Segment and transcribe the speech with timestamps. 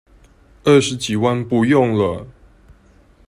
[0.63, 2.25] 二十幾萬不用了